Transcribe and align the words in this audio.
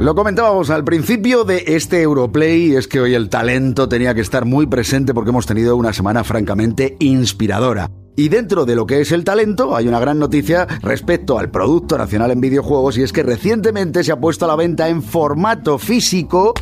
Lo 0.00 0.14
comentábamos 0.14 0.70
al 0.70 0.82
principio 0.82 1.44
de 1.44 1.62
este 1.66 2.00
Europlay, 2.00 2.74
es 2.74 2.88
que 2.88 3.00
hoy 3.00 3.12
el 3.12 3.28
talento 3.28 3.86
tenía 3.86 4.14
que 4.14 4.22
estar 4.22 4.46
muy 4.46 4.64
presente 4.66 5.12
porque 5.12 5.28
hemos 5.28 5.44
tenido 5.44 5.76
una 5.76 5.92
semana 5.92 6.24
francamente 6.24 6.96
inspiradora. 7.00 7.90
Y 8.16 8.30
dentro 8.30 8.64
de 8.64 8.76
lo 8.76 8.86
que 8.86 9.02
es 9.02 9.12
el 9.12 9.24
talento, 9.24 9.76
hay 9.76 9.88
una 9.88 10.00
gran 10.00 10.18
noticia 10.18 10.66
respecto 10.80 11.38
al 11.38 11.50
Producto 11.50 11.98
Nacional 11.98 12.30
en 12.30 12.40
Videojuegos 12.40 12.96
y 12.96 13.02
es 13.02 13.12
que 13.12 13.22
recientemente 13.22 14.02
se 14.02 14.10
ha 14.10 14.18
puesto 14.18 14.46
a 14.46 14.48
la 14.48 14.56
venta 14.56 14.88
en 14.88 15.02
formato 15.02 15.76
físico 15.76 16.54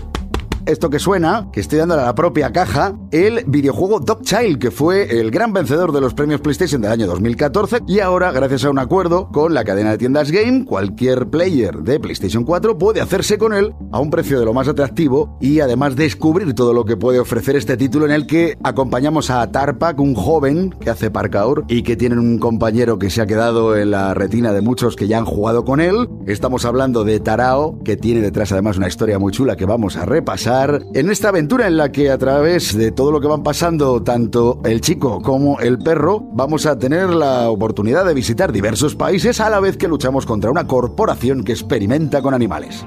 esto 0.69 0.91
que 0.91 0.99
suena, 0.99 1.49
que 1.51 1.61
estoy 1.61 1.79
dándole 1.79 2.03
a 2.03 2.07
la 2.07 2.15
propia 2.15 2.53
caja, 2.53 2.95
el 3.11 3.43
videojuego 3.47 4.01
Dog 4.01 4.21
Child, 4.21 4.59
que 4.59 4.71
fue 4.71 5.19
el 5.19 5.31
gran 5.31 5.55
vencedor 5.55 5.93
de 5.93 6.01
los 6.03 6.13
premios 6.13 6.43
PlayStation 6.43 6.83
del 6.83 6.93
año 6.93 7.07
2014 7.07 7.81
y 7.89 8.01
ahora, 8.01 8.33
gracias 8.33 8.67
a 8.67 8.71
un 8.71 8.79
acuerdo 8.79 9.31
con 9.33 9.55
la 9.55 9.65
cadena 9.65 9.93
de 9.93 9.99
tiendas 9.99 10.31
Game, 10.31 10.67
cualquier 10.67 11.29
player 11.29 11.79
de 11.79 11.99
PlayStation 11.99 12.45
4 12.45 12.77
puede 12.77 13.01
hacerse 13.01 13.39
con 13.39 13.55
él 13.55 13.73
a 13.93 13.99
un 13.99 14.11
precio 14.11 14.39
de 14.39 14.45
lo 14.45 14.53
más 14.53 14.69
atractivo 14.69 15.39
y 15.41 15.61
además 15.61 15.97
descubrir 15.97 16.53
todo 16.53 16.75
lo 16.75 16.85
que 16.85 16.99
puede 16.99 17.19
ofrecer 17.19 17.57
este 17.57 17.79
título 17.79 18.05
en 18.05 18.13
el 18.13 18.27
que 18.27 18.59
acompañamos 18.63 19.31
a 19.31 19.51
Tarpak, 19.51 19.99
un 19.99 20.15
joven 20.15 20.75
que 20.79 20.91
hace 20.91 21.11
parkour 21.11 21.65
y 21.69 21.83
que 21.83 21.97
tiene 21.97 22.19
un 22.19 22.39
compañero 22.39 22.99
que 22.99 23.09
se 23.09 23.23
ha 23.23 23.27
quedado 23.27 23.75
en 23.75 23.91
la 23.91 24.13
retina 24.13 24.53
de 24.53 24.61
muchos 24.61 24.97
que 24.97 25.09
ya 25.09 25.17
han 25.17 25.25
jugado 25.25 25.65
con 25.65 25.81
él. 25.81 26.11
Estamos 26.27 26.67
hablando 26.67 27.05
de 27.05 27.21
Tarao, 27.21 27.79
que 27.83 27.97
tiene 27.97 28.21
detrás 28.21 28.53
además 28.53 28.77
una 28.77 28.89
historia 28.89 29.19
muy 29.19 29.33
chula 29.33 29.57
que 29.57 29.65
vamos 29.65 29.97
a 29.97 30.05
repasar 30.05 30.58
en 30.67 31.11
esta 31.11 31.29
aventura 31.29 31.67
en 31.67 31.77
la 31.77 31.93
que 31.93 32.11
a 32.11 32.19
través 32.19 32.77
de 32.77 32.91
todo 32.91 33.13
lo 33.13 33.21
que 33.21 33.27
van 33.27 33.43
pasando 33.43 34.03
tanto 34.03 34.61
el 34.65 34.81
chico 34.81 35.21
como 35.23 35.61
el 35.61 35.79
perro 35.79 36.21
vamos 36.33 36.67
a 36.67 36.79
tener 36.79 37.11
la 37.11 37.51
oportunidad 37.51 38.05
de 38.05 38.15
visitar 38.15 38.53
diversos 38.53 38.95
países 38.95 39.41
a 39.41 39.51
la 39.51 39.61
vez 39.61 39.77
que 39.77 39.89
luchamos 39.89 40.27
contra 40.27 40.51
una 40.51 40.67
corporación 40.67 41.45
que 41.45 41.53
experimenta 41.53 42.23
con 42.23 42.35
animales. 42.35 42.85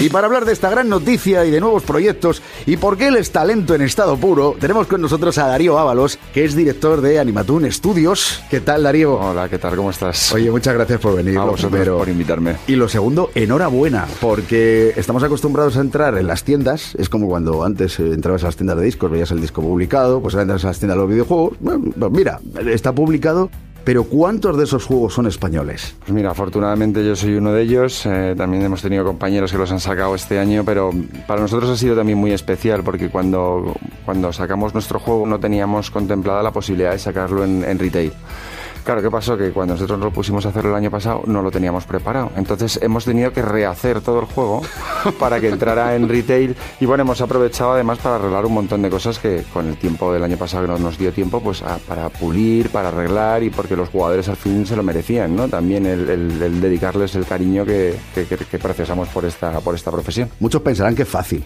Y 0.00 0.08
para 0.08 0.28
hablar 0.28 0.46
de 0.46 0.54
esta 0.54 0.70
gran 0.70 0.88
noticia 0.88 1.44
y 1.44 1.50
de 1.50 1.60
nuevos 1.60 1.82
proyectos 1.82 2.40
y 2.64 2.78
por 2.78 2.96
qué 2.96 3.08
él 3.08 3.16
es 3.16 3.32
talento 3.32 3.74
en 3.74 3.82
estado 3.82 4.16
puro, 4.16 4.56
tenemos 4.58 4.86
con 4.86 5.02
nosotros 5.02 5.36
a 5.36 5.46
Darío 5.46 5.78
Ábalos, 5.78 6.18
que 6.32 6.42
es 6.42 6.54
director 6.54 7.02
de 7.02 7.18
Animatoon 7.18 7.70
Studios. 7.70 8.42
¿Qué 8.48 8.60
tal, 8.60 8.84
Darío? 8.84 9.20
Hola, 9.20 9.50
¿qué 9.50 9.58
tal? 9.58 9.76
¿Cómo 9.76 9.90
estás? 9.90 10.32
Oye, 10.32 10.50
muchas 10.50 10.72
gracias 10.72 11.00
por 11.00 11.16
venir. 11.16 11.36
A 11.36 11.44
vosotros 11.44 11.86
por 11.86 12.08
invitarme. 12.08 12.56
Y 12.66 12.76
lo 12.76 12.88
segundo, 12.88 13.30
enhorabuena, 13.34 14.06
porque 14.22 14.94
estamos 14.96 15.22
acostumbrados 15.22 15.76
a 15.76 15.80
entrar 15.82 16.16
en 16.16 16.26
las 16.26 16.44
tiendas. 16.44 16.94
Es 16.94 17.10
como 17.10 17.28
cuando 17.28 17.62
antes 17.62 18.00
eh, 18.00 18.14
entrabas 18.14 18.42
a 18.44 18.46
las 18.46 18.56
tiendas 18.56 18.78
de 18.78 18.84
discos, 18.84 19.10
veías 19.10 19.30
el 19.32 19.42
disco 19.42 19.60
publicado, 19.60 20.22
pues 20.22 20.32
ahora 20.32 20.44
entras 20.44 20.64
a 20.64 20.68
las 20.68 20.78
tiendas 20.78 20.96
de 20.96 21.02
los 21.02 21.10
videojuegos. 21.10 21.58
Bueno, 21.60 21.92
pues 21.98 22.10
mira, 22.10 22.40
está 22.70 22.94
publicado 22.94 23.50
pero 23.90 24.04
¿cuántos 24.04 24.56
de 24.56 24.62
esos 24.62 24.84
juegos 24.84 25.14
son 25.14 25.26
españoles? 25.26 25.96
Pues 25.98 26.12
mira, 26.12 26.30
afortunadamente 26.30 27.04
yo 27.04 27.16
soy 27.16 27.34
uno 27.34 27.52
de 27.52 27.62
ellos. 27.62 28.06
Eh, 28.06 28.36
también 28.38 28.62
hemos 28.62 28.82
tenido 28.82 29.04
compañeros 29.04 29.50
que 29.50 29.58
los 29.58 29.72
han 29.72 29.80
sacado 29.80 30.14
este 30.14 30.38
año, 30.38 30.62
pero 30.64 30.92
para 31.26 31.40
nosotros 31.40 31.68
ha 31.70 31.76
sido 31.76 31.96
también 31.96 32.16
muy 32.16 32.30
especial 32.30 32.84
porque 32.84 33.08
cuando, 33.08 33.74
cuando 34.04 34.32
sacamos 34.32 34.74
nuestro 34.74 35.00
juego 35.00 35.26
no 35.26 35.40
teníamos 35.40 35.90
contemplada 35.90 36.40
la 36.40 36.52
posibilidad 36.52 36.92
de 36.92 37.00
sacarlo 37.00 37.42
en, 37.42 37.64
en 37.64 37.80
retail. 37.80 38.12
Claro, 38.84 39.02
¿qué 39.02 39.10
pasó? 39.10 39.36
Que 39.36 39.50
cuando 39.50 39.74
nosotros 39.74 39.98
lo 39.98 40.10
pusimos 40.10 40.46
a 40.46 40.50
hacerlo 40.50 40.70
el 40.70 40.76
año 40.76 40.90
pasado 40.90 41.22
no 41.26 41.42
lo 41.42 41.50
teníamos 41.50 41.84
preparado. 41.84 42.30
Entonces 42.36 42.78
hemos 42.82 43.04
tenido 43.04 43.32
que 43.32 43.42
rehacer 43.42 44.00
todo 44.00 44.20
el 44.20 44.26
juego 44.26 44.62
para 45.18 45.40
que 45.40 45.48
entrara 45.48 45.94
en 45.94 46.08
retail 46.08 46.56
y 46.80 46.86
bueno, 46.86 47.02
hemos 47.02 47.20
aprovechado 47.20 47.72
además 47.72 47.98
para 47.98 48.16
arreglar 48.16 48.46
un 48.46 48.54
montón 48.54 48.82
de 48.82 48.90
cosas 48.90 49.18
que 49.18 49.44
con 49.52 49.68
el 49.68 49.76
tiempo 49.76 50.12
del 50.12 50.24
año 50.24 50.36
pasado 50.36 50.66
no 50.66 50.78
nos 50.78 50.98
dio 50.98 51.12
tiempo 51.12 51.40
pues 51.40 51.62
para 51.86 52.08
pulir, 52.08 52.70
para 52.70 52.88
arreglar 52.88 53.42
y 53.42 53.50
porque 53.50 53.76
los 53.76 53.88
jugadores 53.88 54.28
al 54.28 54.36
fin 54.36 54.66
se 54.66 54.76
lo 54.76 54.82
merecían, 54.82 55.34
¿no? 55.36 55.48
También 55.48 55.86
el, 55.86 56.60
dedicarles 56.60 57.14
el 57.14 57.26
cariño 57.26 57.64
que, 57.64 57.96
que, 58.14 58.58
procesamos 58.58 59.08
por 59.08 59.24
esta, 59.24 59.60
por 59.60 59.74
esta 59.74 59.90
profesión. 59.90 60.30
Muchos 60.40 60.62
pensarán 60.62 60.94
que 60.94 61.02
es 61.02 61.08
fácil. 61.08 61.44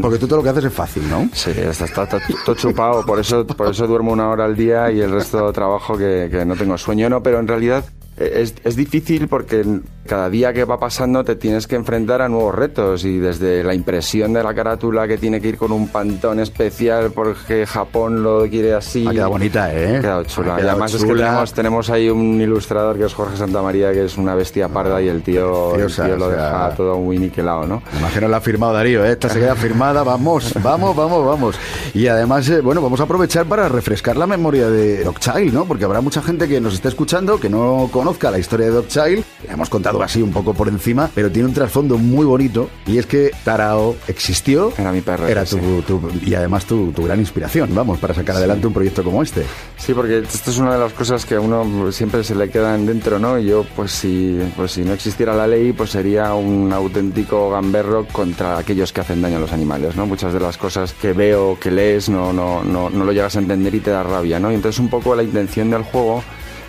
Porque, 0.00 0.18
tú, 0.18 0.26
todo 0.26 0.38
lo 0.38 0.42
que 0.42 0.48
haces 0.50 0.64
es 0.64 0.72
fácil, 0.72 1.08
¿no? 1.08 1.28
Sí, 1.32 1.50
está, 1.50 1.84
está, 1.84 2.06
todo 2.06 2.54
chupado, 2.54 3.04
por 3.04 3.18
eso, 3.18 3.46
por 3.46 3.70
eso 3.70 3.86
duermo 3.86 4.12
una 4.12 4.28
hora 4.28 4.44
al 4.44 4.56
día 4.56 4.90
y 4.90 5.00
el 5.00 5.10
resto 5.10 5.52
trabajo 5.52 5.96
que 5.96 6.28
que 6.38 6.44
no 6.44 6.56
tengo 6.56 6.76
sueño, 6.76 7.08
no, 7.08 7.22
pero 7.22 7.38
en 7.38 7.46
realidad 7.46 7.84
es, 8.16 8.54
es, 8.62 8.76
difícil 8.76 9.26
porque 9.26 9.64
cada 10.06 10.30
día 10.30 10.52
que 10.52 10.64
va 10.64 10.78
pasando 10.78 11.24
te 11.24 11.34
tienes 11.34 11.66
que 11.66 11.74
enfrentar 11.74 12.22
a 12.22 12.28
nuevos 12.28 12.54
retos 12.54 13.04
y 13.04 13.18
desde 13.18 13.64
la 13.64 13.74
impresión 13.74 14.32
de 14.32 14.42
la 14.42 14.54
carátula 14.54 15.08
que 15.08 15.18
tiene 15.18 15.40
que 15.40 15.48
ir 15.48 15.56
con 15.56 15.72
un 15.72 15.88
pantón 15.88 16.38
especial 16.38 17.10
porque 17.12 17.66
Japón 17.66 18.22
lo 18.22 18.48
quiere 18.48 18.74
así. 18.74 19.06
Ha 19.06 19.10
quedado 19.10 19.30
bonita, 19.30 19.74
¿eh? 19.74 19.96
Ha 19.96 20.00
quedado 20.00 20.24
chula. 20.24 20.56
y 20.60 20.62
además 20.62 20.94
es 20.94 21.04
que 21.04 21.54
tenemos, 21.54 21.90
ahí 21.90 22.08
un 22.08 22.40
ilustrador 22.40 22.96
que 22.96 23.04
es 23.04 23.14
Jorge 23.14 23.36
Santamaría 23.36 23.92
que 23.92 24.04
es 24.04 24.16
una 24.16 24.34
bestia 24.34 24.68
parda 24.68 25.02
y 25.02 25.08
el 25.08 25.22
tío, 25.22 25.76
lo 25.76 26.28
deja 26.28 26.74
todo 26.76 26.98
muy 26.98 27.18
niquelado, 27.18 27.66
¿no? 27.66 27.82
imagino 27.98 28.28
lo 28.28 28.36
ha 28.36 28.40
firmado 28.40 28.74
Darío, 28.74 29.04
¿eh? 29.04 29.12
Esta 29.12 29.28
se 29.28 29.40
queda 29.40 29.56
firmada, 29.56 30.02
vamos, 30.04 30.52
vamos, 30.62 30.94
vamos, 30.94 31.26
vamos. 31.26 31.56
Y 31.94 32.06
además, 32.06 32.48
eh, 32.48 32.60
bueno, 32.60 32.80
vamos 32.80 33.00
a 33.00 33.04
aprovechar 33.04 33.46
para 33.46 33.68
refrescar 33.68 34.16
la 34.16 34.26
memoria 34.26 34.68
de 34.68 35.02
Doc 35.02 35.18
Child, 35.18 35.52
¿no? 35.52 35.64
Porque 35.64 35.84
habrá 35.84 36.00
mucha 36.00 36.22
gente 36.22 36.46
que 36.46 36.60
nos 36.60 36.74
esté 36.74 36.88
escuchando 36.88 37.40
que 37.40 37.48
no 37.48 37.88
conozca 38.04 38.30
la 38.30 38.38
historia 38.38 38.66
de 38.66 38.72
Dog 38.72 38.86
Child. 38.86 39.24
La 39.46 39.54
hemos 39.54 39.70
contado 39.70 40.02
así 40.02 40.20
un 40.20 40.30
poco 40.30 40.52
por 40.52 40.68
encima, 40.68 41.08
pero 41.14 41.32
tiene 41.32 41.48
un 41.48 41.54
trasfondo 41.54 41.96
muy 41.96 42.26
bonito 42.26 42.68
y 42.86 42.98
es 42.98 43.06
que 43.06 43.30
Tarao 43.44 43.96
existió. 44.08 44.74
Era 44.76 44.92
mi 44.92 45.00
perro. 45.00 45.26
Era 45.26 45.46
tu, 45.46 45.58
y 46.22 46.34
además 46.34 46.66
tu, 46.66 46.92
gran 46.92 47.18
inspiración, 47.18 47.74
vamos, 47.74 47.98
para 47.98 48.12
sacar 48.12 48.36
adelante 48.36 48.66
un 48.66 48.74
proyecto 48.74 49.02
como 49.02 49.22
este. 49.22 49.46
Sí, 49.78 49.94
porque 49.94 50.18
esto 50.18 50.50
es 50.50 50.58
una 50.58 50.74
de 50.74 50.80
las 50.80 50.92
cosas 50.92 51.24
que 51.24 51.36
a 51.36 51.40
uno 51.40 51.90
siempre 51.92 52.22
se 52.24 52.34
le 52.34 52.50
quedan 52.50 52.84
dentro, 52.84 53.18
¿no? 53.18 53.38
Y 53.38 53.46
yo, 53.46 53.64
pues 53.74 53.92
si, 53.92 54.38
pues 54.54 54.72
si 54.72 54.82
no 54.82 54.92
existiera 54.92 55.34
la 55.34 55.46
ley, 55.46 55.72
pues 55.72 55.88
sería 55.88 56.34
un 56.34 56.74
auténtico 56.74 57.48
gamberro 57.52 58.06
contra 58.12 58.58
aquellos 58.58 58.92
que 58.92 59.00
hacen 59.00 59.22
daño 59.22 59.38
a 59.38 59.40
los 59.40 59.52
animales, 59.54 59.96
¿no? 59.96 60.04
Muchas 60.04 60.34
de 60.34 60.40
las 60.40 60.58
cosas 60.58 60.92
que 60.92 61.14
veo, 61.14 61.58
que 61.58 61.70
lees, 61.70 62.10
no, 62.10 62.34
no, 62.34 62.62
no, 62.64 62.90
no 62.90 63.02
lo 63.02 63.12
llegas 63.12 63.36
a 63.36 63.38
entender 63.38 63.74
y 63.74 63.80
te 63.80 63.92
da 63.92 64.02
rabia, 64.02 64.38
¿no? 64.38 64.52
Y 64.52 64.56
entonces 64.56 64.78
un 64.78 64.90
poco 64.90 65.14
la 65.14 65.22
intención 65.22 65.70
del 65.70 65.84
juego 65.84 66.22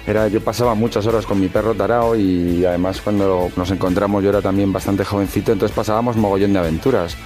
era, 0.08 0.28
yo 0.28 0.42
pasaba 0.42 0.76
muchas 0.76 1.06
horas 1.08 1.26
con 1.26 1.40
mi 1.40 1.48
perro 1.48 1.74
Tarao 1.74 2.16
y 2.16 2.64
además 2.64 3.02
cuando 3.02 3.50
nos 3.56 3.72
encontramos 3.72 4.24
yo 4.24 4.30
era 4.30 4.42
también 4.42 4.72
bastante 4.72 5.04
jovencito, 5.04 5.52
entonces 5.52 5.76
pasábamos 5.76 6.16
mogollón 6.16 6.54
de 6.54 6.60
aventuras. 6.60 7.18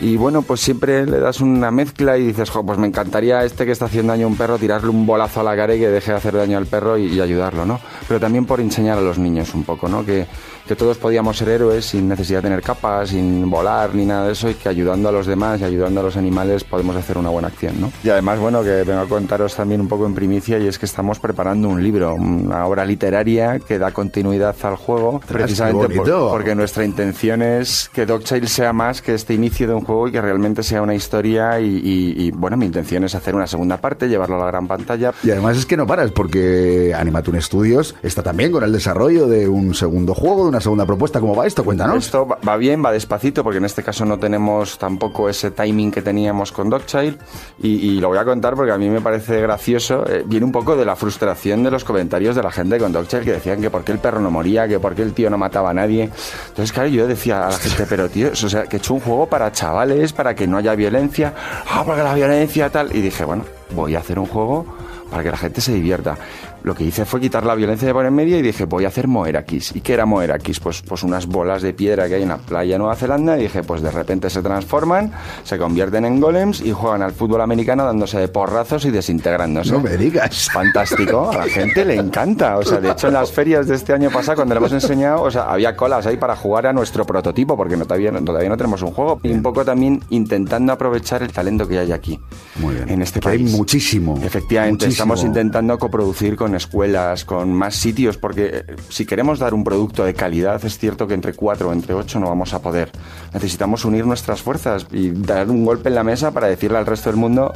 Y 0.00 0.16
bueno, 0.16 0.42
pues 0.42 0.60
siempre 0.60 1.04
le 1.04 1.20
das 1.20 1.40
una 1.40 1.70
mezcla 1.70 2.16
y 2.16 2.26
dices, 2.26 2.50
pues 2.50 2.78
me 2.78 2.86
encantaría 2.86 3.44
este 3.44 3.66
que 3.66 3.72
está 3.72 3.84
haciendo 3.84 4.12
daño 4.12 4.26
a 4.26 4.28
un 4.28 4.36
perro, 4.36 4.58
tirarle 4.58 4.88
un 4.88 5.04
bolazo 5.06 5.40
a 5.40 5.44
la 5.44 5.54
cara 5.54 5.74
y 5.74 5.78
que 5.78 5.88
deje 5.88 6.12
de 6.12 6.16
hacer 6.16 6.34
daño 6.34 6.56
al 6.56 6.66
perro 6.66 6.96
y, 6.96 7.06
y 7.06 7.20
ayudarlo, 7.20 7.66
¿no? 7.66 7.80
Pero 8.08 8.18
también 8.18 8.46
por 8.46 8.60
enseñar 8.60 8.98
a 8.98 9.02
los 9.02 9.18
niños 9.18 9.54
un 9.54 9.64
poco, 9.64 9.88
¿no? 9.88 10.04
Que, 10.04 10.26
que 10.70 10.76
todos 10.76 10.98
podíamos 10.98 11.36
ser 11.36 11.48
héroes 11.48 11.84
sin 11.84 12.08
necesidad 12.08 12.38
de 12.38 12.42
tener 12.44 12.62
capas, 12.62 13.08
sin 13.08 13.50
volar 13.50 13.92
ni 13.92 14.06
nada 14.06 14.26
de 14.26 14.34
eso 14.34 14.48
y 14.48 14.54
que 14.54 14.68
ayudando 14.68 15.08
a 15.08 15.12
los 15.12 15.26
demás 15.26 15.60
y 15.60 15.64
ayudando 15.64 15.98
a 15.98 16.04
los 16.04 16.16
animales 16.16 16.62
podemos 16.62 16.94
hacer 16.94 17.18
una 17.18 17.28
buena 17.28 17.48
acción, 17.48 17.80
¿no? 17.80 17.90
Y 18.04 18.08
además, 18.08 18.38
bueno, 18.38 18.62
que 18.62 18.84
vengo 18.84 19.00
a 19.00 19.08
contaros 19.08 19.56
también 19.56 19.80
un 19.80 19.88
poco 19.88 20.06
en 20.06 20.14
primicia 20.14 20.60
y 20.60 20.68
es 20.68 20.78
que 20.78 20.86
estamos 20.86 21.18
preparando 21.18 21.68
un 21.68 21.82
libro, 21.82 22.14
una 22.14 22.66
obra 22.66 22.84
literaria 22.84 23.58
que 23.58 23.80
da 23.80 23.90
continuidad 23.90 24.54
al 24.62 24.76
juego, 24.76 25.18
precisamente 25.26 26.00
porque 26.30 26.54
nuestra 26.54 26.84
intención 26.84 27.42
es 27.42 27.90
que 27.92 28.06
Dogchild 28.06 28.46
sea 28.46 28.72
más 28.72 29.02
que 29.02 29.14
este 29.14 29.34
inicio 29.34 29.66
de 29.66 29.74
un 29.74 29.80
juego 29.80 29.89
y 30.08 30.12
que 30.12 30.20
realmente 30.20 30.62
sea 30.62 30.82
una 30.82 30.94
historia 30.94 31.60
y, 31.60 32.30
bueno, 32.32 32.56
mi 32.56 32.66
intención 32.66 33.04
es 33.04 33.14
hacer 33.14 33.34
una 33.34 33.46
segunda 33.46 33.76
parte, 33.78 34.08
llevarlo 34.08 34.36
a 34.36 34.40
la 34.40 34.46
gran 34.46 34.66
pantalla. 34.66 35.12
Y 35.22 35.30
además 35.30 35.56
es 35.56 35.66
que 35.66 35.76
no 35.76 35.86
paras 35.86 36.10
porque 36.12 36.94
Animatoon 36.96 37.40
Studios 37.40 37.94
está 38.02 38.22
también 38.22 38.52
con 38.52 38.64
el 38.64 38.72
desarrollo 38.72 39.26
de 39.26 39.48
un 39.48 39.74
segundo 39.74 40.14
juego, 40.14 40.44
de 40.44 40.48
una 40.50 40.60
segunda 40.60 40.86
propuesta. 40.86 41.20
¿Cómo 41.20 41.34
va 41.34 41.46
esto? 41.46 41.64
Cuéntanos. 41.64 42.04
Esto 42.04 42.26
va 42.26 42.56
bien, 42.56 42.84
va 42.84 42.92
despacito, 42.92 43.42
porque 43.42 43.58
en 43.58 43.64
este 43.64 43.82
caso 43.82 44.04
no 44.04 44.18
tenemos 44.18 44.78
tampoco 44.78 45.28
ese 45.28 45.50
timing 45.50 45.90
que 45.90 46.02
teníamos 46.02 46.52
con 46.52 46.70
Dogchild. 46.70 47.18
Y, 47.62 47.68
y 47.68 48.00
lo 48.00 48.08
voy 48.08 48.18
a 48.18 48.24
contar 48.24 48.54
porque 48.54 48.72
a 48.72 48.78
mí 48.78 48.88
me 48.88 49.00
parece 49.00 49.40
gracioso. 49.40 50.04
Eh, 50.08 50.24
viene 50.26 50.46
un 50.46 50.52
poco 50.52 50.76
de 50.76 50.84
la 50.84 50.96
frustración 50.96 51.62
de 51.62 51.70
los 51.70 51.84
comentarios 51.84 52.36
de 52.36 52.42
la 52.42 52.50
gente 52.50 52.78
con 52.78 52.92
Dogchild 52.92 53.24
que 53.24 53.32
decían 53.32 53.60
que 53.60 53.70
por 53.70 53.84
qué 53.84 53.92
el 53.92 53.98
perro 53.98 54.20
no 54.20 54.30
moría, 54.30 54.68
que 54.68 54.78
por 54.78 54.94
qué 54.94 55.02
el 55.02 55.12
tío 55.12 55.30
no 55.30 55.38
mataba 55.38 55.70
a 55.70 55.74
nadie. 55.74 56.10
Entonces, 56.48 56.72
claro, 56.72 56.88
yo 56.88 57.06
decía 57.06 57.46
a 57.46 57.50
la 57.50 57.56
gente, 57.56 57.86
pero 57.88 58.08
tío, 58.08 58.30
o 58.32 58.48
sea, 58.48 58.64
que 58.64 58.76
he 58.76 58.78
hecho 58.78 58.94
un 58.94 59.00
juego 59.00 59.26
para 59.26 59.50
chavales, 59.52 59.79
para 60.12 60.34
que 60.34 60.46
no 60.46 60.58
haya 60.58 60.74
violencia. 60.74 61.32
Ah, 61.70 61.82
porque 61.84 62.02
la 62.02 62.14
violencia 62.14 62.70
tal. 62.70 62.94
Y 62.94 63.00
dije, 63.00 63.24
bueno, 63.24 63.44
voy 63.70 63.94
a 63.94 64.00
hacer 64.00 64.18
un 64.18 64.26
juego 64.26 64.66
para 65.10 65.22
que 65.22 65.30
la 65.30 65.36
gente 65.36 65.60
se 65.60 65.72
divierta 65.72 66.16
lo 66.62 66.74
que 66.74 66.84
hice 66.84 67.04
fue 67.04 67.20
quitar 67.20 67.44
la 67.44 67.54
violencia 67.54 67.88
de 67.88 67.94
por 67.94 68.04
en 68.04 68.14
medio 68.14 68.38
y 68.38 68.42
dije, 68.42 68.64
voy 68.64 68.84
a 68.84 68.88
hacer 68.88 69.08
Moerakis. 69.08 69.74
¿Y 69.74 69.80
qué 69.80 69.94
era 69.94 70.06
Moerakis? 70.06 70.60
Pues, 70.60 70.82
pues 70.82 71.02
unas 71.02 71.26
bolas 71.26 71.62
de 71.62 71.72
piedra 71.72 72.08
que 72.08 72.16
hay 72.16 72.22
en 72.22 72.28
la 72.28 72.38
playa 72.38 72.74
de 72.74 72.78
Nueva 72.78 72.96
Zelanda 72.96 73.38
y 73.38 73.42
dije, 73.42 73.62
pues 73.62 73.82
de 73.82 73.90
repente 73.90 74.28
se 74.30 74.42
transforman, 74.42 75.12
se 75.44 75.58
convierten 75.58 76.04
en 76.04 76.20
golems 76.20 76.60
y 76.60 76.72
juegan 76.72 77.02
al 77.02 77.12
fútbol 77.12 77.40
americano 77.40 77.84
dándose 77.84 78.18
de 78.18 78.28
porrazos 78.28 78.84
y 78.84 78.90
desintegrándose. 78.90 79.72
No 79.72 79.80
me 79.80 79.96
digas. 79.96 80.50
Fantástico, 80.52 81.30
a 81.30 81.38
la 81.38 81.44
gente 81.44 81.84
le 81.84 81.96
encanta. 81.96 82.58
O 82.58 82.62
sea, 82.62 82.80
de 82.80 82.90
hecho 82.90 83.08
en 83.08 83.14
las 83.14 83.32
ferias 83.32 83.66
de 83.66 83.76
este 83.76 83.92
año 83.92 84.10
pasado, 84.10 84.36
cuando 84.36 84.54
le 84.54 84.58
hemos 84.58 84.72
enseñado, 84.72 85.22
o 85.22 85.30
sea, 85.30 85.50
había 85.50 85.76
colas 85.76 86.06
ahí 86.06 86.16
para 86.16 86.36
jugar 86.36 86.66
a 86.66 86.72
nuestro 86.72 87.04
prototipo, 87.06 87.56
porque 87.56 87.76
no, 87.76 87.84
todavía, 87.84 88.12
todavía 88.12 88.48
no 88.48 88.56
tenemos 88.56 88.82
un 88.82 88.90
juego. 88.90 89.20
Y 89.22 89.30
un 89.30 89.42
poco 89.42 89.64
también 89.64 90.02
intentando 90.10 90.72
aprovechar 90.72 91.22
el 91.22 91.32
talento 91.32 91.66
que 91.66 91.78
hay 91.78 91.92
aquí. 91.92 92.20
Muy 92.56 92.74
bien. 92.74 92.88
En 92.88 93.02
este 93.02 93.20
país. 93.20 93.50
Hay 93.50 93.56
muchísimo. 93.56 94.18
Efectivamente, 94.22 94.86
estamos 95.00 95.24
intentando 95.24 95.78
coproducir 95.78 96.36
con 96.36 96.54
escuelas, 96.54 97.24
con 97.24 97.54
más 97.54 97.74
sitios, 97.74 98.18
porque 98.18 98.64
eh, 98.68 98.76
si 98.90 99.06
queremos 99.06 99.38
dar 99.38 99.54
un 99.54 99.64
producto 99.64 100.04
de 100.04 100.12
calidad, 100.12 100.62
es 100.62 100.76
cierto 100.76 101.06
que 101.06 101.14
entre 101.14 101.32
cuatro 101.32 101.70
o 101.70 101.72
entre 101.72 101.94
ocho 101.94 102.20
no 102.20 102.28
vamos 102.28 102.52
a 102.52 102.60
poder. 102.60 102.90
Necesitamos 103.32 103.86
unir 103.86 104.06
nuestras 104.06 104.42
fuerzas 104.42 104.86
y 104.92 105.10
dar 105.10 105.48
un 105.48 105.64
golpe 105.64 105.88
en 105.88 105.94
la 105.94 106.04
mesa 106.04 106.32
para 106.32 106.48
decirle 106.48 106.76
al 106.76 106.84
resto 106.84 107.08
del 107.08 107.18
mundo, 107.18 107.50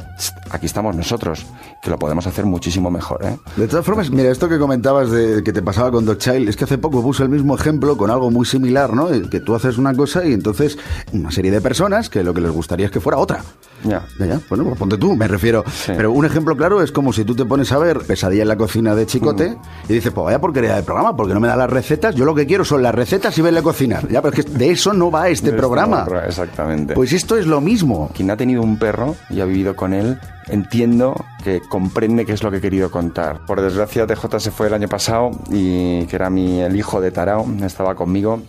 aquí 0.49 0.65
estamos 0.65 0.95
nosotros, 0.95 1.45
que 1.83 1.91
lo 1.91 1.99
podemos 1.99 2.25
hacer 2.25 2.45
muchísimo 2.45 2.89
mejor. 2.89 3.23
¿eh? 3.23 3.37
De 3.57 3.67
todas 3.67 3.85
formas, 3.85 4.09
mira, 4.09 4.31
esto 4.31 4.49
que 4.49 4.57
comentabas 4.57 5.11
de 5.11 5.43
que 5.43 5.53
te 5.53 5.61
pasaba 5.61 5.91
con 5.91 6.05
Child, 6.17 6.49
es 6.49 6.55
que 6.55 6.63
hace 6.63 6.79
poco 6.79 7.03
puse 7.03 7.21
el 7.21 7.29
mismo 7.29 7.53
ejemplo 7.53 7.95
con 7.95 8.09
algo 8.09 8.31
muy 8.31 8.47
similar, 8.47 8.93
¿no? 8.93 9.09
Que 9.29 9.39
tú 9.39 9.53
haces 9.53 9.77
una 9.77 9.93
cosa 9.93 10.25
y 10.25 10.33
entonces 10.33 10.79
una 11.13 11.29
serie 11.29 11.51
de 11.51 11.61
personas 11.61 12.09
que 12.09 12.23
lo 12.23 12.33
que 12.33 12.41
les 12.41 12.51
gustaría 12.51 12.87
es 12.87 12.91
que 12.91 12.99
fuera 12.99 13.19
otra. 13.19 13.43
Ya. 13.83 14.03
Ya, 14.17 14.25
ya. 14.25 14.41
Bueno, 14.49 14.63
pues 14.63 14.79
ponte 14.79 14.97
tú, 14.97 15.15
me 15.15 15.27
refiero. 15.27 15.63
Pero 15.85 16.11
un 16.11 16.25
ejemplo 16.25 16.55
claro 16.57 16.81
es 16.81 16.91
como 16.91 17.13
si 17.13 17.23
tú 17.23 17.34
te 17.35 17.45
pones 17.45 17.71
a 17.71 17.77
ver 17.77 17.99
Pesadilla 17.99 18.41
en 18.43 18.47
la 18.47 18.57
cocina 18.57 18.95
de 18.95 19.05
Chicote 19.05 19.49
Mm. 19.49 19.57
y 19.89 19.93
dices, 19.93 20.11
pues 20.11 20.25
vaya 20.25 20.39
porquería 20.39 20.75
de 20.75 20.83
programa, 20.83 21.15
porque 21.15 21.33
no 21.33 21.39
me 21.39 21.47
da 21.47 21.55
las 21.55 21.69
recetas. 21.69 22.15
Yo 22.15 22.25
lo 22.25 22.33
que 22.35 22.45
quiero 22.45 22.65
son 22.65 22.81
las 22.83 22.95
recetas 22.95 23.37
y 23.37 23.41
verle 23.41 23.61
cocinar. 23.61 24.07
Ya, 24.09 24.21
pero 24.21 24.35
es 24.37 24.45
que 24.45 24.51
de 24.51 24.71
eso 24.71 24.93
no 24.93 25.11
va 25.11 25.29
este 25.29 25.51
programa. 25.53 26.05
Exactamente. 26.25 26.93
Pues 26.93 27.13
esto 27.13 27.37
es 27.37 27.45
lo 27.45 27.61
mismo. 27.61 28.09
quien 28.15 28.31
ha 28.31 28.37
tenido 28.37 28.61
un 28.61 28.77
perro 28.79 29.15
y 29.29 29.41
ha 29.41 29.45
vivido 29.45 29.75
con 29.75 29.93
él, 29.93 30.19
entiendo 30.47 31.15
que 31.43 31.61
comprende 31.61 32.25
qué 32.25 32.33
es 32.33 32.43
lo 32.43 32.51
que 32.51 32.57
he 32.57 32.61
querido 32.61 32.89
contar. 32.91 33.45
Por 33.45 33.61
desgracia, 33.61 34.07
TJ 34.07 34.39
se 34.39 34.51
fue 34.51 34.67
el 34.67 34.73
año 34.73 34.87
pasado 34.87 35.31
y 35.51 36.05
que 36.05 36.15
era 36.15 36.29
mi, 36.29 36.61
el 36.61 36.75
hijo 36.75 37.01
de 37.01 37.11
Tarao, 37.11 37.45
estaba 37.63 37.95
conmigo. 37.95 38.41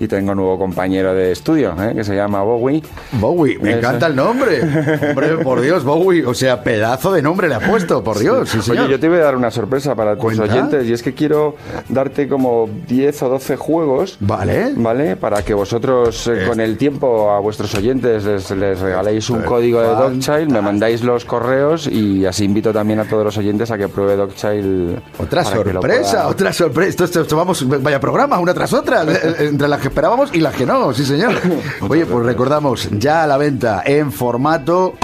Y 0.00 0.08
tengo 0.08 0.30
un 0.32 0.38
nuevo 0.38 0.58
compañero 0.58 1.12
de 1.14 1.30
estudio, 1.32 1.74
¿eh? 1.78 1.92
que 1.94 2.02
se 2.04 2.16
llama 2.16 2.42
Bowie. 2.42 2.82
Bowie, 3.12 3.58
me 3.58 3.68
Eso. 3.70 3.78
encanta 3.80 4.06
el 4.06 4.16
nombre. 4.16 4.60
Hombre, 5.10 5.36
por 5.44 5.60
Dios, 5.60 5.84
Bowie. 5.84 6.24
O 6.24 6.32
sea, 6.32 6.62
pedazo 6.62 7.12
de 7.12 7.20
nombre 7.20 7.48
le 7.48 7.56
ha 7.56 7.60
puesto, 7.60 8.02
por 8.02 8.18
Dios. 8.18 8.48
Sí. 8.48 8.70
Oye, 8.70 8.88
yo 8.88 8.98
te 8.98 9.08
voy 9.10 9.18
a 9.18 9.24
dar 9.24 9.36
una 9.36 9.50
sorpresa 9.50 9.94
para 9.94 10.14
tus 10.14 10.22
Cuenta. 10.24 10.44
oyentes 10.44 10.86
y 10.86 10.94
es 10.94 11.02
que 11.02 11.12
quiero 11.12 11.54
darte 11.90 12.28
como 12.28 12.66
10 12.88 13.22
o 13.24 13.28
12 13.28 13.56
juegos. 13.56 14.16
Vale. 14.20 14.72
¿Vale? 14.74 15.16
Para 15.16 15.42
que 15.42 15.52
vosotros 15.52 16.26
eh, 16.28 16.46
con 16.48 16.60
el 16.60 16.78
tiempo 16.78 17.30
a 17.30 17.38
vuestros 17.40 17.74
oyentes 17.74 18.24
les, 18.24 18.50
les 18.52 18.80
regaléis 18.80 19.28
un 19.28 19.42
código 19.42 19.82
de 19.82 19.88
Dogchild, 19.88 20.50
me 20.50 20.62
mandáis 20.62 21.02
los 21.04 21.26
correos 21.26 21.86
y 21.86 22.24
así 22.24 22.44
invito 22.46 22.72
también 22.72 23.00
a 23.00 23.04
todos 23.04 23.22
los 23.24 23.36
oyentes 23.36 23.70
a 23.70 23.76
que 23.76 23.88
pruebe 23.88 24.16
Dogchild. 24.16 24.98
Otra 25.18 25.44
sorpresa, 25.44 25.80
pueda- 26.22 26.26
otra 26.28 26.52
sorpresa. 26.54 26.88
Esto, 26.88 27.04
esto- 27.04 27.20
esto 27.20 27.36
vamos, 27.36 27.66
vaya 27.82 28.00
programa, 28.00 28.38
una 28.38 28.54
tras 28.54 28.72
otra, 28.72 29.04
entre 29.38 29.68
las 29.68 29.80
que 29.80 29.89
esperábamos 29.90 30.32
y 30.32 30.38
las 30.38 30.54
que 30.54 30.64
no, 30.64 30.94
sí 30.94 31.04
señor. 31.04 31.34
Oye, 31.88 32.06
pues 32.06 32.24
recordamos, 32.24 32.88
ya 32.92 33.24
a 33.24 33.26
la 33.26 33.36
venta 33.36 33.82
en 33.84 34.12
formato 34.12 34.94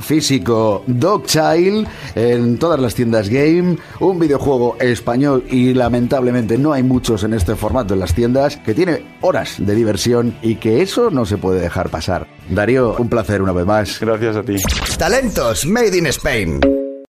físico 0.00 0.82
Dogchild 0.86 1.88
en 2.14 2.58
todas 2.58 2.78
las 2.78 2.94
tiendas 2.94 3.28
game, 3.30 3.78
un 4.00 4.18
videojuego 4.18 4.76
español 4.80 5.44
y 5.48 5.72
lamentablemente 5.72 6.58
no 6.58 6.72
hay 6.72 6.82
muchos 6.82 7.24
en 7.24 7.32
este 7.32 7.56
formato 7.56 7.94
en 7.94 8.00
las 8.00 8.12
tiendas, 8.14 8.58
que 8.58 8.74
tiene 8.74 9.02
horas 9.22 9.54
de 9.58 9.74
diversión 9.74 10.36
y 10.42 10.56
que 10.56 10.82
eso 10.82 11.10
no 11.10 11.24
se 11.24 11.38
puede 11.38 11.60
dejar 11.60 11.88
pasar. 11.88 12.26
Darío, 12.50 12.96
un 12.98 13.08
placer 13.08 13.40
una 13.40 13.52
vez 13.52 13.64
más. 13.64 14.00
Gracias 14.00 14.36
a 14.36 14.42
ti. 14.42 14.56
Talentos 14.98 15.64
Made 15.64 15.96
in 15.96 16.06
Spain. 16.08 16.60